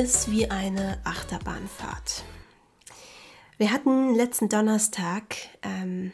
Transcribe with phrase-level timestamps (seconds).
[0.00, 2.24] ist wie eine Achterbahnfahrt.
[3.58, 6.12] Wir hatten letzten Donnerstag ähm,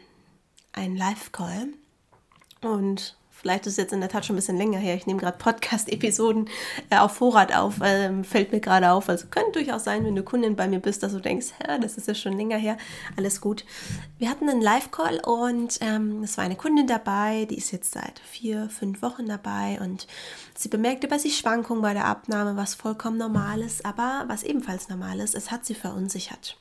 [0.72, 1.69] einen Live-Call
[2.62, 4.97] und vielleicht ist es jetzt in der Tat schon ein bisschen länger her.
[4.97, 6.49] Ich nehme gerade Podcast-Episoden
[6.90, 9.08] äh, auf Vorrat auf, ähm, fällt mir gerade auf.
[9.08, 12.08] Also könnte durchaus sein, wenn du Kundin bei mir bist, dass du denkst, das ist
[12.08, 12.76] ja schon länger her.
[13.17, 13.65] Alles gut.
[14.19, 18.19] Wir hatten einen Live-Call und ähm, es war eine Kundin dabei, die ist jetzt seit
[18.19, 20.09] vier, fünf Wochen dabei und
[20.56, 24.89] sie bemerkte bei sich Schwankungen bei der Abnahme, was vollkommen normal ist, aber was ebenfalls
[24.89, 26.59] normal ist, es hat sie verunsichert.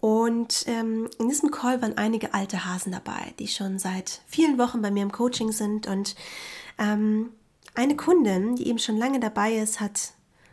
[0.00, 4.80] Und ähm, in diesem Call waren einige alte Hasen dabei, die schon seit vielen Wochen
[4.80, 5.86] bei mir im Coaching sind.
[5.88, 6.14] Und
[6.78, 7.30] ähm,
[7.74, 10.12] eine Kundin, die eben schon lange dabei ist, hat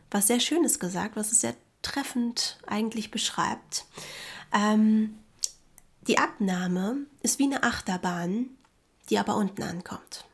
[0.09, 3.85] was sehr Schönes gesagt, was es sehr treffend eigentlich beschreibt.
[4.51, 5.15] Ähm,
[6.07, 8.49] die Abnahme ist wie eine Achterbahn,
[9.09, 10.25] die aber unten ankommt.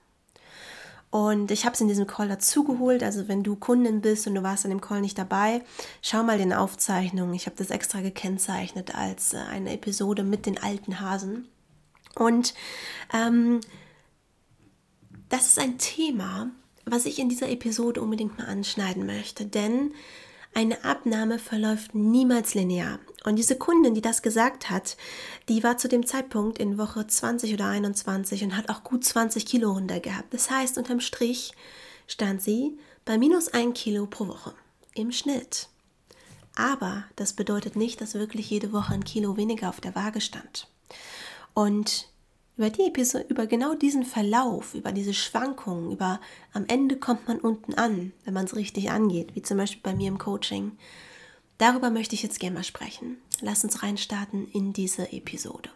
[1.11, 3.03] Und ich habe es in diesem Call dazugeholt.
[3.03, 5.61] Also wenn du Kundin bist und du warst an dem Call nicht dabei,
[6.01, 7.33] schau mal den Aufzeichnungen.
[7.33, 11.49] Ich habe das extra gekennzeichnet als äh, eine Episode mit den alten Hasen.
[12.15, 12.53] Und
[13.13, 13.59] ähm,
[15.27, 16.49] das ist ein Thema,
[16.85, 19.45] was ich in dieser Episode unbedingt mal anschneiden möchte.
[19.45, 19.93] Denn
[20.53, 22.99] eine Abnahme verläuft niemals linear.
[23.23, 24.97] Und diese Kundin, die das gesagt hat,
[25.47, 29.45] die war zu dem Zeitpunkt in Woche 20 oder 21 und hat auch gut 20
[29.45, 30.33] Kilo runter gehabt.
[30.33, 31.53] Das heißt, unterm Strich
[32.07, 34.53] stand sie bei minus 1 Kilo pro Woche
[34.93, 35.69] im Schnitt.
[36.55, 40.67] Aber das bedeutet nicht, dass wirklich jede Woche ein Kilo weniger auf der Waage stand.
[41.53, 42.10] Und
[42.61, 46.19] über die Episode, über genau diesen Verlauf, über diese Schwankungen, über
[46.53, 49.95] am Ende kommt man unten an, wenn man es richtig angeht, wie zum Beispiel bei
[49.95, 50.73] mir im Coaching.
[51.57, 53.17] Darüber möchte ich jetzt gerne mal sprechen.
[53.41, 55.71] Lass uns reinstarten in diese Episode.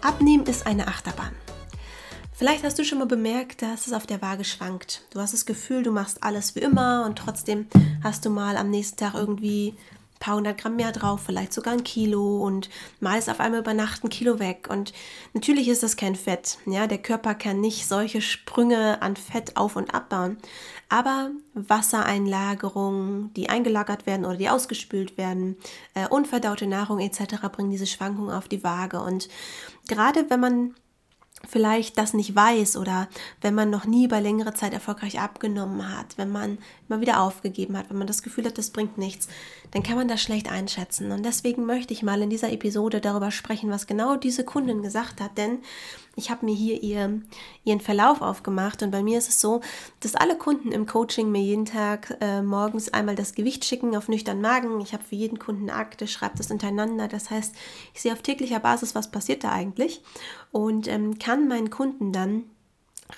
[0.00, 1.34] Abnehmen ist eine Achterbahn.
[2.32, 5.02] Vielleicht hast du schon mal bemerkt, dass es auf der Waage schwankt.
[5.10, 7.66] Du hast das Gefühl, du machst alles wie immer und trotzdem
[8.04, 9.74] hast du mal am nächsten Tag irgendwie
[10.22, 13.74] paar hundert Gramm mehr drauf, vielleicht sogar ein Kilo und mal ist auf einmal über
[13.74, 14.68] Nacht ein Kilo weg.
[14.70, 14.92] Und
[15.34, 16.58] natürlich ist das kein Fett.
[16.64, 20.38] Ja, der Körper kann nicht solche Sprünge an Fett auf und abbauen.
[20.88, 25.56] Aber Wassereinlagerungen, die eingelagert werden oder die ausgespült werden,
[25.94, 27.48] äh, unverdaute Nahrung etc.
[27.50, 29.00] bringen diese Schwankungen auf die Waage.
[29.00, 29.28] Und
[29.88, 30.74] gerade wenn man
[31.48, 33.08] vielleicht das nicht weiß oder
[33.40, 36.58] wenn man noch nie über längere Zeit erfolgreich abgenommen hat, wenn man
[36.88, 39.28] immer wieder aufgegeben hat, wenn man das Gefühl hat, das bringt nichts,
[39.72, 41.12] dann kann man das schlecht einschätzen.
[41.12, 45.20] Und deswegen möchte ich mal in dieser Episode darüber sprechen, was genau diese Kundin gesagt
[45.20, 45.58] hat, denn
[46.14, 47.22] ich habe mir hier ihr,
[47.64, 49.62] ihren Verlauf aufgemacht und bei mir ist es so,
[50.00, 54.08] dass alle Kunden im Coaching mir jeden Tag äh, morgens einmal das Gewicht schicken auf
[54.08, 54.80] nüchtern Magen.
[54.82, 57.08] Ich habe für jeden Kunden Akte, schreibe das untereinander.
[57.08, 57.54] Das heißt,
[57.94, 60.02] ich sehe auf täglicher Basis, was passiert da eigentlich
[60.52, 62.44] und ähm, kann meinen Kunden dann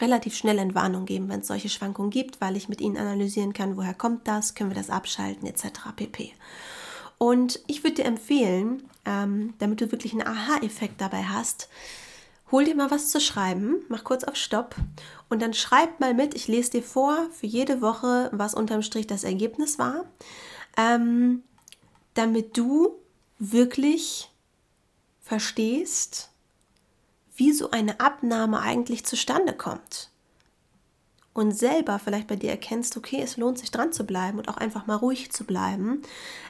[0.00, 3.76] relativ schnell Entwarnung geben, wenn es solche Schwankungen gibt, weil ich mit ihnen analysieren kann,
[3.76, 5.66] woher kommt das, können wir das abschalten etc.
[5.94, 6.32] pp.
[7.18, 11.68] Und ich würde dir empfehlen, ähm, damit du wirklich einen Aha-Effekt dabei hast,
[12.50, 14.74] hol dir mal was zu schreiben, mach kurz auf Stopp
[15.28, 19.06] und dann schreib mal mit, ich lese dir vor für jede Woche, was unterm Strich
[19.06, 20.04] das Ergebnis war,
[20.76, 21.42] ähm,
[22.14, 22.94] damit du
[23.38, 24.30] wirklich
[25.22, 26.30] verstehst,
[27.36, 30.10] wie so eine Abnahme eigentlich zustande kommt.
[31.32, 34.56] Und selber vielleicht bei dir erkennst, okay, es lohnt sich dran zu bleiben und auch
[34.56, 36.02] einfach mal ruhig zu bleiben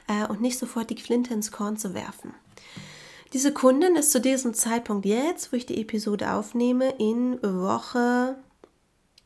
[0.07, 2.35] äh, und nicht sofort die Flinte ins Korn zu werfen.
[3.33, 8.37] Diese Kundin ist zu diesem Zeitpunkt jetzt, wo ich die Episode aufnehme, in Woche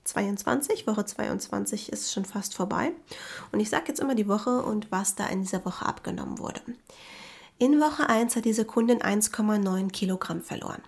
[0.05, 0.87] 22.
[0.87, 2.91] Woche 22 ist schon fast vorbei.
[3.51, 6.61] Und ich sage jetzt immer die Woche und was da in dieser Woche abgenommen wurde.
[7.57, 10.81] In Woche 1 hat diese Kundin 1,9 Kilogramm verloren.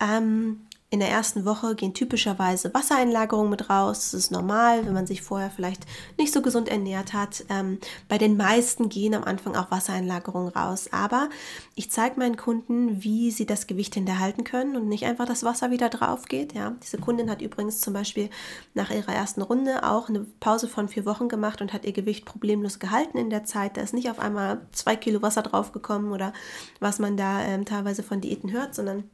[0.00, 4.10] Ähm, in der ersten Woche gehen typischerweise Wassereinlagerungen mit raus.
[4.10, 5.86] Das ist normal, wenn man sich vorher vielleicht
[6.18, 7.44] nicht so gesund ernährt hat.
[7.48, 7.78] Ähm,
[8.08, 10.88] bei den meisten gehen am Anfang auch Wassereinlagerungen raus.
[10.90, 11.30] Aber
[11.76, 15.70] ich zeige meinen Kunden, wie sie das Gewicht hinterhalten können und nicht einfach das Wasser
[15.70, 16.54] wieder drauf geht.
[16.54, 18.28] Ja, diese Kundin hat übrigens zum Beispiel
[18.74, 22.24] nach ihrer ersten Runde auch eine Pause von vier Wochen gemacht und hat ihr Gewicht
[22.24, 23.76] problemlos gehalten in der Zeit.
[23.76, 26.32] Da ist nicht auf einmal zwei Kilo Wasser draufgekommen oder
[26.80, 29.04] was man da ähm, teilweise von Diäten hört, sondern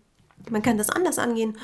[0.50, 1.56] man kann das anders angehen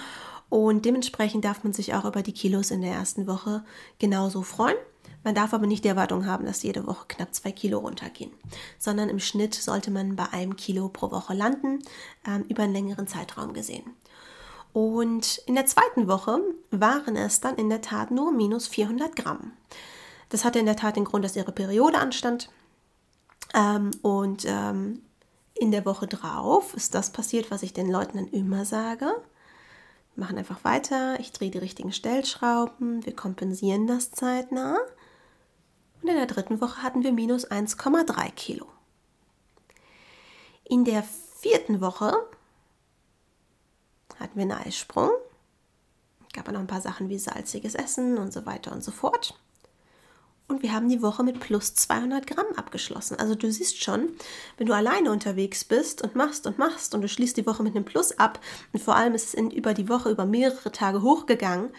[0.48, 3.64] und dementsprechend darf man sich auch über die Kilos in der ersten Woche
[3.98, 4.76] genauso freuen.
[5.24, 8.32] Man darf aber nicht die Erwartung haben, dass jede Woche knapp zwei Kilo runtergehen,
[8.78, 11.78] sondern im Schnitt sollte man bei einem Kilo pro Woche landen,
[12.26, 13.84] ähm, über einen längeren Zeitraum gesehen.
[14.72, 16.40] Und in der zweiten Woche
[16.70, 19.52] waren es dann in der Tat nur minus 400 Gramm.
[20.28, 22.50] Das hatte in der Tat den Grund, dass ihre Periode anstand.
[23.54, 25.02] Ähm, und ähm,
[25.62, 29.06] in der Woche drauf ist das passiert, was ich den Leuten dann immer sage.
[30.14, 31.20] Wir machen einfach weiter.
[31.20, 33.06] Ich drehe die richtigen Stellschrauben.
[33.06, 34.76] Wir kompensieren das zeitnah.
[36.02, 38.66] Und in der dritten Woche hatten wir minus 1,3 Kilo.
[40.64, 42.12] In der vierten Woche
[44.18, 45.10] hatten wir einen Eisprung.
[46.32, 49.38] Gab noch ein paar Sachen wie salziges Essen und so weiter und so fort.
[50.52, 53.18] Und wir haben die Woche mit plus 200 Gramm abgeschlossen.
[53.18, 54.10] Also du siehst schon,
[54.58, 57.74] wenn du alleine unterwegs bist und machst und machst und du schließt die Woche mit
[57.74, 58.38] einem Plus ab
[58.74, 61.70] und vor allem ist es in, über die Woche über mehrere Tage hochgegangen,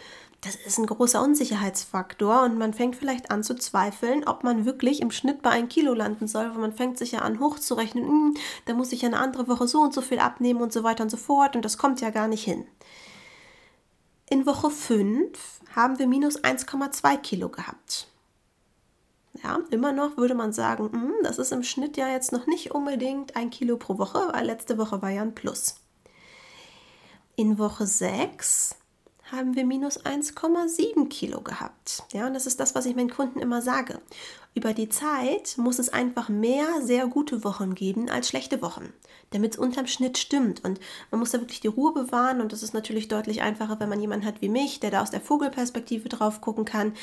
[0.41, 5.03] das ist ein großer Unsicherheitsfaktor und man fängt vielleicht an zu zweifeln, ob man wirklich
[5.03, 8.33] im Schnitt bei einem Kilo landen soll, weil man fängt sich ja an hochzurechnen, hm,
[8.65, 11.03] da muss ich ja eine andere Woche so und so viel abnehmen und so weiter
[11.03, 12.65] und so fort und das kommt ja gar nicht hin.
[14.31, 18.07] In Woche 5 haben wir minus 1,2 Kilo gehabt.
[19.43, 22.47] Ja, immer noch würde man sagen, mh, hm, das ist im Schnitt ja jetzt noch
[22.47, 25.75] nicht unbedingt ein Kilo pro Woche, weil letzte Woche war ja ein Plus.
[27.35, 28.77] In Woche 6
[29.35, 32.03] haben wir minus 1,7 Kilo gehabt.
[32.13, 33.99] Ja, und das ist das, was ich meinen Kunden immer sage.
[34.55, 38.93] Über die Zeit muss es einfach mehr sehr gute Wochen geben als schlechte Wochen,
[39.31, 40.63] damit es unterm Schnitt stimmt.
[40.63, 42.39] Und man muss da wirklich die Ruhe bewahren.
[42.39, 45.09] Und das ist natürlich deutlich einfacher, wenn man jemanden hat wie mich, der da aus
[45.09, 46.93] der Vogelperspektive drauf gucken kann,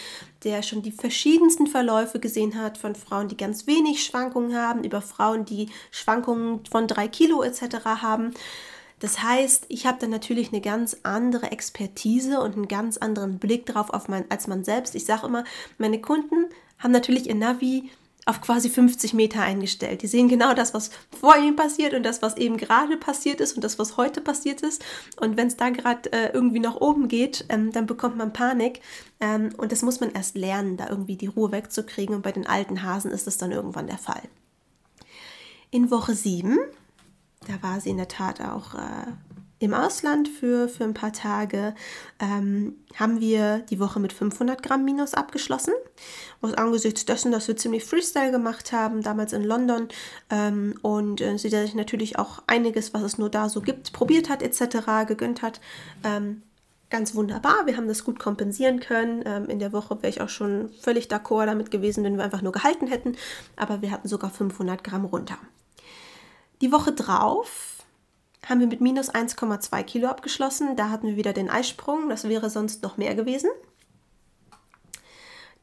[0.45, 5.03] der schon die verschiedensten Verläufe gesehen hat von Frauen, die ganz wenig Schwankungen haben, über
[5.03, 7.85] Frauen, die Schwankungen von drei Kilo etc.
[7.85, 8.33] haben.
[9.01, 13.67] Das heißt, ich habe dann natürlich eine ganz andere Expertise und einen ganz anderen Blick
[13.67, 14.95] drauf auf mein, als man selbst.
[14.95, 15.45] Ich sage immer,
[15.79, 16.47] meine Kunden
[16.79, 17.91] haben natürlich ihr Navi
[18.27, 20.03] auf quasi 50 Meter eingestellt.
[20.03, 23.55] Die sehen genau das, was vor ihnen passiert und das, was eben gerade passiert ist
[23.55, 24.85] und das, was heute passiert ist.
[25.19, 28.81] Und wenn es da gerade äh, irgendwie nach oben geht, ähm, dann bekommt man Panik.
[29.21, 32.15] Ähm, und das muss man erst lernen, da irgendwie die Ruhe wegzukriegen.
[32.15, 34.23] Und bei den alten Hasen ist das dann irgendwann der Fall.
[35.71, 36.59] In Woche 7
[37.47, 39.07] da war sie in der Tat auch äh,
[39.61, 41.75] im Ausland für, für ein paar Tage.
[42.19, 45.75] Ähm, haben wir die Woche mit 500 Gramm Minus abgeschlossen.
[46.41, 49.89] Was angesichts dessen, dass wir ziemlich Freestyle gemacht haben, damals in London.
[50.31, 54.31] Ähm, und äh, sie sich natürlich auch einiges, was es nur da so gibt, probiert
[54.31, 55.61] hat, etc., gegönnt hat.
[56.05, 56.43] Ähm,
[56.89, 57.67] ganz wunderbar.
[57.67, 59.23] Wir haben das gut kompensieren können.
[59.27, 62.43] Ähm, in der Woche wäre ich auch schon völlig d'accord damit gewesen, wenn wir einfach
[62.43, 63.17] nur gehalten hätten.
[63.57, 65.37] Aber wir hatten sogar 500 Gramm runter.
[66.61, 67.79] Die Woche drauf
[68.47, 70.77] haben wir mit minus 1,2 Kilo abgeschlossen.
[70.77, 72.09] Da hatten wir wieder den Eisprung.
[72.09, 73.51] Das wäre sonst noch mehr gewesen.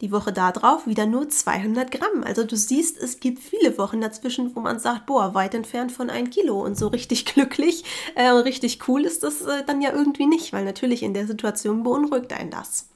[0.01, 2.23] Die Woche darauf wieder nur 200 Gramm.
[2.23, 6.09] Also du siehst, es gibt viele Wochen dazwischen, wo man sagt, boah, weit entfernt von
[6.09, 6.63] 1 Kilo.
[6.63, 7.83] Und so richtig glücklich
[8.15, 11.27] äh, und richtig cool ist das äh, dann ja irgendwie nicht, weil natürlich in der
[11.27, 12.89] Situation beunruhigt einen das.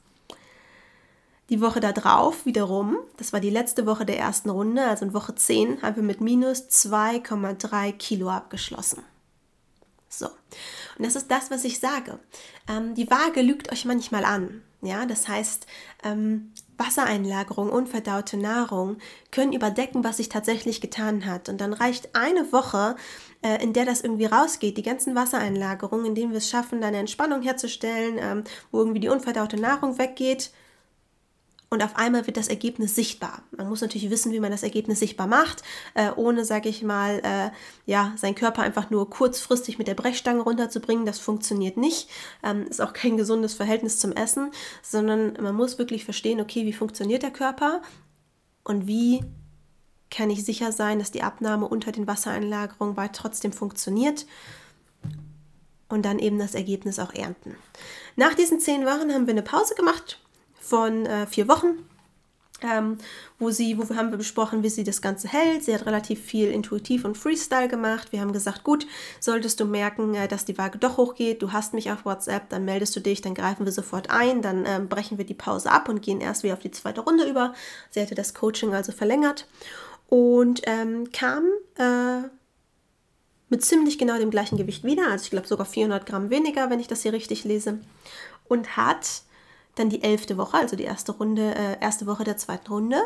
[1.50, 5.34] Die Woche darauf wiederum, das war die letzte Woche der ersten Runde, also in Woche
[5.34, 9.02] 10, haben wir mit minus 2,3 Kilo abgeschlossen.
[10.08, 12.18] So, und das ist das, was ich sage.
[12.68, 14.62] Ähm, die Waage lügt euch manchmal an.
[14.82, 15.66] Ja, das heißt,
[16.04, 18.98] ähm, Wassereinlagerung, unverdaute Nahrung
[19.30, 21.48] können überdecken, was sich tatsächlich getan hat.
[21.48, 22.96] Und dann reicht eine Woche,
[23.42, 26.88] äh, in der das irgendwie rausgeht, die ganzen Wassereinlagerungen, in denen wir es schaffen, da
[26.88, 30.50] eine Entspannung herzustellen, ähm, wo irgendwie die unverdaute Nahrung weggeht
[31.72, 33.44] und auf einmal wird das Ergebnis sichtbar.
[33.50, 35.62] Man muss natürlich wissen, wie man das Ergebnis sichtbar macht,
[35.94, 37.50] äh, ohne, sage ich mal, äh,
[37.90, 41.06] ja, seinen Körper einfach nur kurzfristig mit der Brechstange runterzubringen.
[41.06, 42.10] Das funktioniert nicht.
[42.42, 44.50] Ähm, ist auch kein gesundes Verhältnis zum Essen,
[44.82, 47.80] sondern man muss wirklich verstehen, okay, wie funktioniert der Körper
[48.64, 49.24] und wie
[50.10, 54.26] kann ich sicher sein, dass die Abnahme unter den Wassereinlagerungen weit trotzdem funktioniert
[55.88, 57.56] und dann eben das Ergebnis auch ernten.
[58.16, 60.18] Nach diesen zehn Wochen haben wir eine Pause gemacht
[60.62, 61.84] von äh, vier Wochen,
[62.62, 62.98] ähm,
[63.38, 65.64] wo sie, wo haben wir besprochen, wie sie das Ganze hält.
[65.64, 68.12] Sie hat relativ viel intuitiv und Freestyle gemacht.
[68.12, 68.86] Wir haben gesagt, gut,
[69.18, 72.64] solltest du merken, äh, dass die Waage doch hochgeht, du hast mich auf WhatsApp, dann
[72.64, 75.88] meldest du dich, dann greifen wir sofort ein, dann ähm, brechen wir die Pause ab
[75.88, 77.54] und gehen erst wieder auf die zweite Runde über.
[77.90, 79.48] Sie hatte das Coaching also verlängert
[80.08, 81.44] und ähm, kam
[81.76, 82.28] äh,
[83.48, 86.80] mit ziemlich genau dem gleichen Gewicht wieder, also ich glaube sogar 400 Gramm weniger, wenn
[86.80, 87.80] ich das hier richtig lese,
[88.48, 89.22] und hat
[89.74, 93.00] dann die elfte Woche, also die erste Runde, äh, erste Woche der zweiten Runde,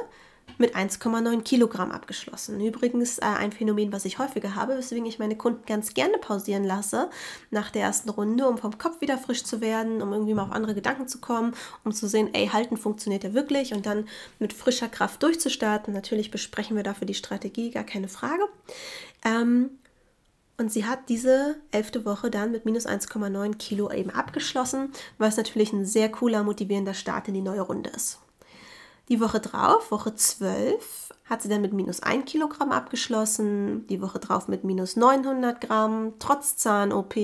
[0.59, 2.61] mit 1,9 Kilogramm abgeschlossen.
[2.61, 6.65] Übrigens äh, ein Phänomen, was ich häufiger habe, weswegen ich meine Kunden ganz gerne pausieren
[6.65, 7.11] lasse
[7.51, 10.53] nach der ersten Runde, um vom Kopf wieder frisch zu werden, um irgendwie mal auf
[10.53, 11.55] andere Gedanken zu kommen,
[11.85, 14.09] um zu sehen, ey, halten funktioniert ja wirklich und dann
[14.39, 15.93] mit frischer Kraft durchzustarten.
[15.93, 18.45] Natürlich besprechen wir dafür die Strategie, gar keine Frage.
[19.25, 19.71] Ähm,
[20.59, 25.73] und sie hat diese elfte Woche dann mit minus 1,9 Kilo eben abgeschlossen, was natürlich
[25.73, 28.19] ein sehr cooler, motivierender Start in die neue Runde ist.
[29.09, 34.19] Die Woche drauf, Woche 12, hat sie dann mit minus 1 Kilogramm abgeschlossen, die Woche
[34.19, 37.15] drauf mit minus 900 Gramm, trotz Zahn-OP,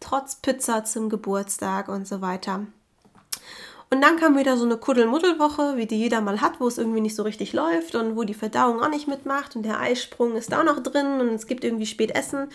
[0.00, 2.66] trotz Pizza zum Geburtstag und so weiter.
[3.90, 7.00] Und dann kam wieder so eine Kuddelmuddelwoche, wie die jeder mal hat, wo es irgendwie
[7.00, 10.52] nicht so richtig läuft und wo die Verdauung auch nicht mitmacht und der Eisprung ist
[10.52, 12.48] da noch drin und es gibt irgendwie spät Essen.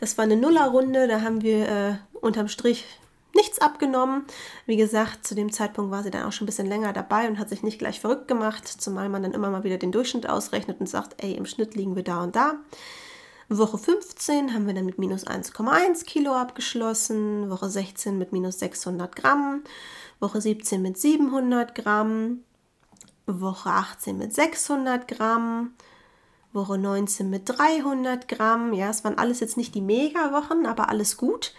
[0.00, 2.86] Das war eine Nullerrunde, da haben wir äh, unterm Strich
[3.34, 4.24] nichts abgenommen.
[4.66, 7.38] Wie gesagt, zu dem Zeitpunkt war sie dann auch schon ein bisschen länger dabei und
[7.38, 10.80] hat sich nicht gleich verrückt gemacht, zumal man dann immer mal wieder den Durchschnitt ausrechnet
[10.80, 12.56] und sagt, ey, im Schnitt liegen wir da und da.
[13.48, 19.16] Woche 15 haben wir dann mit minus 1,1 Kilo abgeschlossen, Woche 16 mit minus 600
[19.16, 19.64] Gramm,
[20.20, 22.44] Woche 17 mit 700 Gramm,
[23.26, 25.72] Woche 18 mit 600 Gramm,
[26.52, 28.72] Woche 19 mit 300 Gramm.
[28.72, 31.54] Ja, es waren alles jetzt nicht die Mega-Wochen, aber alles gut.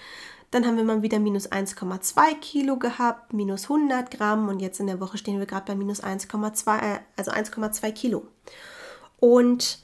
[0.52, 4.88] Dann haben wir mal wieder minus 1,2 Kilo gehabt, minus 100 Gramm und jetzt in
[4.88, 8.28] der Woche stehen wir gerade bei minus 1,2, äh, also 1,2 Kilo.
[9.20, 9.80] Und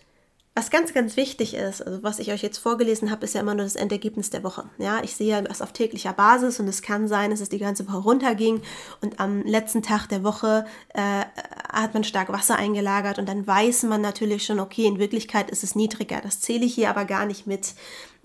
[0.57, 3.53] was ganz, ganz wichtig ist, also was ich euch jetzt vorgelesen habe, ist ja immer
[3.53, 4.67] nur das Endergebnis der Woche.
[4.79, 7.87] Ja, ich sehe das auf täglicher Basis und es kann sein, dass es die ganze
[7.87, 8.63] Woche runterging
[9.01, 11.25] und am letzten Tag der Woche äh,
[11.71, 15.63] hat man stark Wasser eingelagert und dann weiß man natürlich schon, okay, in Wirklichkeit ist
[15.63, 16.21] es niedriger.
[16.21, 17.75] Das zähle ich hier aber gar nicht mit.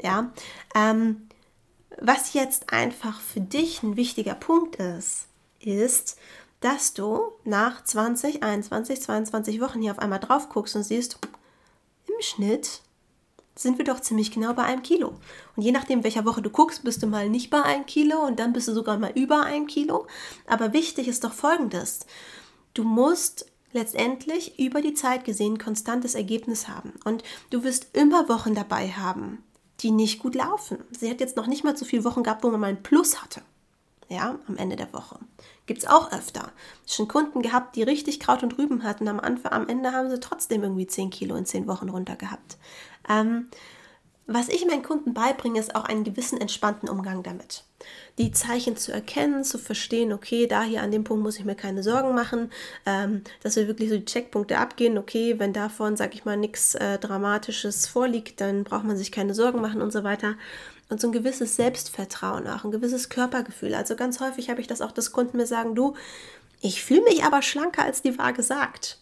[0.02, 0.32] Ja,
[0.74, 1.28] ähm,
[2.00, 5.26] was jetzt einfach für dich ein wichtiger Punkt ist,
[5.60, 6.16] ist,
[6.60, 11.18] dass du nach 20, 21, 22 Wochen hier auf einmal drauf guckst und siehst,
[12.20, 12.80] Schnitt
[13.54, 15.14] sind wir doch ziemlich genau bei einem Kilo.
[15.56, 18.38] Und je nachdem, welcher Woche du guckst, bist du mal nicht bei einem Kilo und
[18.38, 20.06] dann bist du sogar mal über einem Kilo.
[20.46, 22.06] Aber wichtig ist doch Folgendes.
[22.74, 26.94] Du musst letztendlich über die Zeit gesehen konstantes Ergebnis haben.
[27.04, 29.44] Und du wirst immer Wochen dabei haben,
[29.80, 30.78] die nicht gut laufen.
[30.90, 33.22] Sie hat jetzt noch nicht mal so viele Wochen gehabt, wo man mal ein Plus
[33.22, 33.42] hatte
[34.12, 35.18] ja, am Ende der Woche.
[35.66, 36.52] Gibt es auch öfter.
[36.86, 39.08] Schon Kunden gehabt, die richtig Kraut und Rüben hatten.
[39.08, 42.58] Am, Anfang, am Ende haben sie trotzdem irgendwie 10 Kilo in 10 Wochen runter gehabt.
[43.08, 43.48] Ähm,
[44.26, 47.64] was ich meinen Kunden beibringe, ist auch einen gewissen entspannten Umgang damit.
[48.18, 51.56] Die Zeichen zu erkennen, zu verstehen, okay, da hier an dem Punkt muss ich mir
[51.56, 52.52] keine Sorgen machen,
[52.86, 56.76] ähm, dass wir wirklich so die Checkpunkte abgehen, okay, wenn davon, sag ich mal, nichts
[56.76, 60.36] äh, Dramatisches vorliegt, dann braucht man sich keine Sorgen machen und so weiter
[60.92, 63.74] und so ein gewisses Selbstvertrauen auch, ein gewisses Körpergefühl.
[63.74, 65.94] Also ganz häufig habe ich das auch, dass Kunden mir sagen, du,
[66.60, 68.98] ich fühle mich aber schlanker, als die Waage sagt.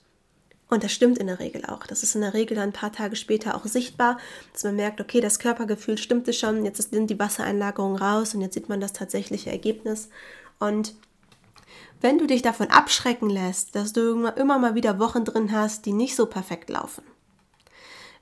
[0.71, 1.85] Und das stimmt in der Regel auch.
[1.87, 4.19] Das ist in der Regel dann ein paar Tage später auch sichtbar,
[4.53, 8.55] dass man merkt, okay, das Körpergefühl stimmte schon, jetzt sind die Wassereinlagerungen raus und jetzt
[8.55, 10.09] sieht man das tatsächliche Ergebnis.
[10.61, 10.95] Und
[12.01, 15.93] wenn du dich davon abschrecken lässt, dass du immer mal wieder Wochen drin hast, die
[15.93, 17.03] nicht so perfekt laufen,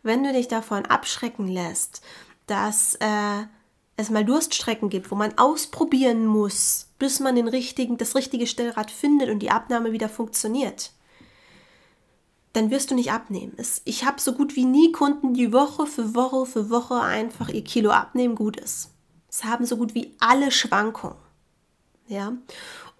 [0.02, 2.00] wenn du dich davon abschrecken lässt,
[2.46, 3.44] dass äh,
[3.98, 8.92] es mal Durststrecken gibt, wo man ausprobieren muss, bis man den richtigen, das richtige Stellrad
[8.92, 10.92] findet und die Abnahme wieder funktioniert,
[12.52, 13.54] dann wirst du nicht abnehmen.
[13.56, 17.48] Es, ich habe so gut wie nie Kunden, die Woche für Woche für Woche einfach
[17.48, 18.92] ihr Kilo abnehmen, gut ist.
[19.28, 21.16] Es haben so gut wie alle Schwankungen.
[22.06, 22.32] Ja.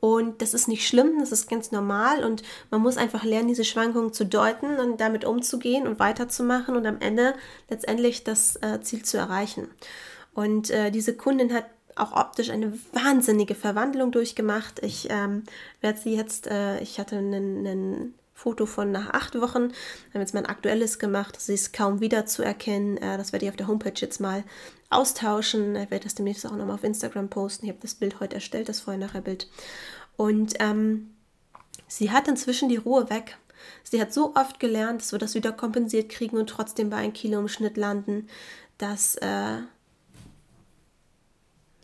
[0.01, 3.65] Und das ist nicht schlimm, das ist ganz normal und man muss einfach lernen, diese
[3.65, 7.35] Schwankungen zu deuten und damit umzugehen und weiterzumachen und am Ende
[7.69, 9.69] letztendlich das äh, Ziel zu erreichen.
[10.39, 11.65] Und äh, diese Kundin hat
[11.97, 14.81] auch optisch eine wahnsinnige Verwandlung durchgemacht.
[14.85, 15.43] Ich ähm,
[15.81, 19.73] werde sie jetzt, äh, ich hatte ein Foto von nach acht Wochen,
[20.15, 21.41] haben jetzt mein aktuelles gemacht.
[21.41, 22.99] Sie ist kaum wiederzuerkennen.
[22.99, 24.45] Äh, das werde ich auf der Homepage jetzt mal
[24.91, 25.75] austauschen.
[25.75, 27.67] Ich werde das demnächst auch nochmal auf Instagram posten.
[27.67, 29.49] Ich habe das Bild heute erstellt, das Vorher-Nachher-Bild.
[30.17, 31.17] Und ähm,
[31.89, 33.39] sie hat inzwischen die Ruhe weg.
[33.83, 37.13] Sie hat so oft gelernt, dass wir das wieder kompensiert kriegen und trotzdem bei einem
[37.13, 38.29] Kilo im Schnitt landen,
[38.79, 39.63] dass äh,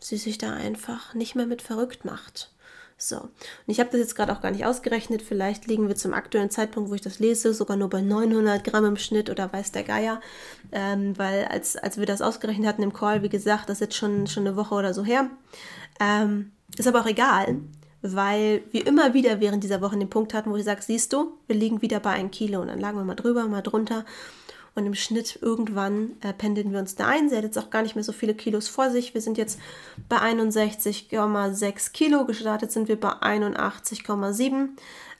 [0.07, 2.51] sie sich da einfach nicht mehr mit verrückt macht.
[2.97, 3.31] So, und
[3.67, 5.21] ich habe das jetzt gerade auch gar nicht ausgerechnet.
[5.21, 8.85] Vielleicht liegen wir zum aktuellen Zeitpunkt, wo ich das lese, sogar nur bei 900 Gramm
[8.85, 10.21] im Schnitt oder weiß der Geier.
[10.71, 13.97] Ähm, weil als, als wir das ausgerechnet hatten im Call, wie gesagt, das ist jetzt
[13.97, 15.29] schon, schon eine Woche oder so her.
[15.99, 17.57] Ähm, ist aber auch egal,
[18.01, 21.33] weil wir immer wieder während dieser Woche den Punkt hatten, wo ich sage, siehst du,
[21.47, 22.61] wir liegen wieder bei einem Kilo.
[22.61, 24.05] Und dann lagen wir mal drüber, mal drunter.
[24.75, 27.29] Und im Schnitt irgendwann äh, pendeln wir uns da ein.
[27.29, 29.13] Sie hat jetzt auch gar nicht mehr so viele Kilos vor sich.
[29.13, 29.57] Wir sind jetzt
[30.09, 32.25] bei 61,6 Kilo.
[32.25, 34.67] Gestartet sind wir bei 81,7.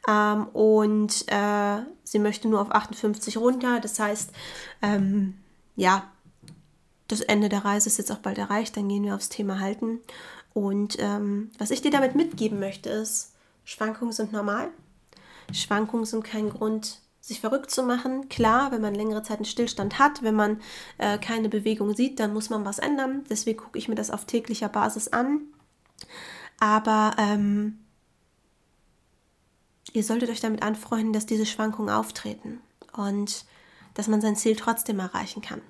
[0.08, 3.80] Ähm, und äh, sie möchte nur auf 58 runter.
[3.80, 4.32] Das heißt,
[4.82, 5.36] ähm,
[5.78, 6.12] ja,
[7.08, 8.76] das Ende der Reise ist jetzt auch bald erreicht.
[8.76, 10.02] Dann gehen wir aufs Thema halten.
[10.54, 13.34] Und ähm, was ich dir damit mitgeben möchte, ist,
[13.64, 14.70] Schwankungen sind normal.
[15.54, 18.30] Schwankungen sind kein Grund, sich verrückt zu machen.
[18.30, 20.62] Klar, wenn man längere Zeit einen Stillstand hat, wenn man
[21.00, 23.24] äh, keine Bewegung sieht, dann muss man was ändern.
[23.28, 25.42] Deswegen gucke ich mir das auf täglicher Basis an.
[26.60, 27.80] Aber ähm,
[29.92, 32.62] ihr solltet euch damit anfreunden, dass diese Schwankungen auftreten
[32.94, 33.46] und
[33.96, 35.62] dass man sein Ziel trotzdem erreichen kann.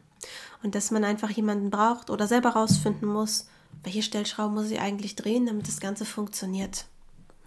[0.62, 3.47] Und dass man einfach jemanden braucht oder selber rausfinden muss,
[3.83, 6.85] welche Stellschrauben muss ich eigentlich drehen, damit das Ganze funktioniert.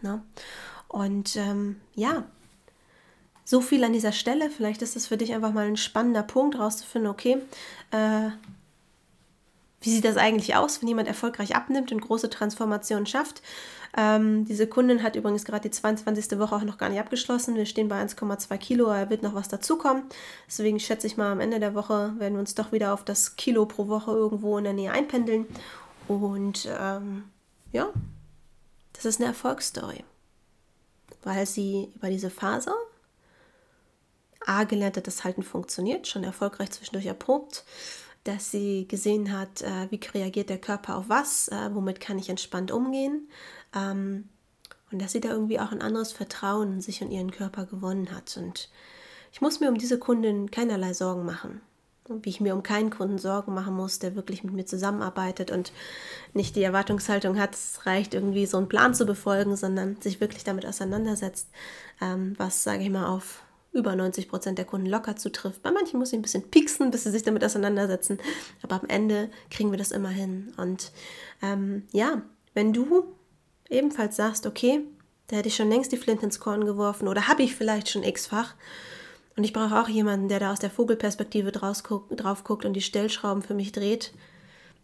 [0.00, 0.22] Ne?
[0.86, 2.24] Und ähm, ja,
[3.48, 4.50] so viel an dieser Stelle.
[4.50, 7.38] Vielleicht ist es für dich einfach mal ein spannender Punkt, rauszufinden, okay,
[7.92, 8.28] äh,
[9.80, 13.40] wie sieht das eigentlich aus, wenn jemand erfolgreich abnimmt und große Transformationen schafft?
[13.96, 16.38] Ähm, diese Kundin hat übrigens gerade die 22.
[16.38, 17.54] Woche auch noch gar nicht abgeschlossen.
[17.54, 20.02] Wir stehen bei 1,2 Kilo, da wird noch was dazukommen.
[20.46, 23.36] Deswegen schätze ich mal, am Ende der Woche werden wir uns doch wieder auf das
[23.36, 25.46] Kilo pro Woche irgendwo in der Nähe einpendeln.
[26.06, 27.24] Und ähm,
[27.72, 27.88] ja,
[28.92, 30.04] das ist eine Erfolgsstory.
[31.22, 32.74] Weil sie über diese Phase
[34.48, 37.64] A gelernt hat, dass Halten funktioniert, schon erfolgreich zwischendurch erprobt
[38.28, 42.28] dass sie gesehen hat, äh, wie reagiert der Körper auf was, äh, womit kann ich
[42.28, 43.28] entspannt umgehen.
[43.74, 44.28] Ähm,
[44.90, 48.14] und dass sie da irgendwie auch ein anderes Vertrauen in sich und ihren Körper gewonnen
[48.14, 48.36] hat.
[48.36, 48.70] Und
[49.32, 51.60] ich muss mir um diese Kundin keinerlei Sorgen machen.
[52.06, 55.72] Wie ich mir um keinen Kunden Sorgen machen muss, der wirklich mit mir zusammenarbeitet und
[56.32, 60.44] nicht die Erwartungshaltung hat, es reicht irgendwie so einen Plan zu befolgen, sondern sich wirklich
[60.44, 61.48] damit auseinandersetzt,
[62.00, 65.62] ähm, was, sage ich mal, auf über 90 Prozent der Kunden locker zutrifft.
[65.62, 68.18] Bei manchen muss ich ein bisschen pieksen, bis sie sich damit auseinandersetzen.
[68.62, 70.52] Aber am Ende kriegen wir das immer hin.
[70.56, 70.92] Und
[71.42, 72.22] ähm, ja,
[72.54, 73.04] wenn du
[73.68, 74.80] ebenfalls sagst, okay,
[75.28, 78.02] da hätte ich schon längst die Flint ins Korn geworfen oder habe ich vielleicht schon
[78.02, 78.54] x-fach
[79.36, 81.82] und ich brauche auch jemanden, der da aus der Vogelperspektive drauf
[82.44, 84.12] guckt und die Stellschrauben für mich dreht,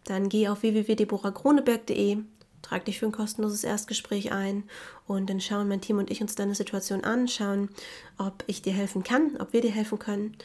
[0.05, 2.19] dann geh auf www.deborahkroneberg.de
[2.65, 4.63] trag dich für ein kostenloses Erstgespräch ein
[5.07, 7.69] und dann schauen mein Team und ich uns deine Situation an, schauen,
[8.17, 10.35] ob ich dir helfen kann, ob wir dir helfen können.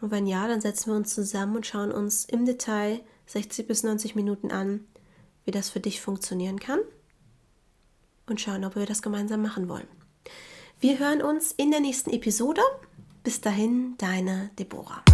[0.00, 3.82] Und wenn ja, dann setzen wir uns zusammen und schauen uns im Detail 60 bis
[3.82, 4.80] 90 Minuten an,
[5.44, 6.80] wie das für dich funktionieren kann
[8.26, 9.88] und schauen, ob wir das gemeinsam machen wollen.
[10.80, 12.62] Wir hören uns in der nächsten Episode.
[13.22, 15.04] Bis dahin, deine Deborah.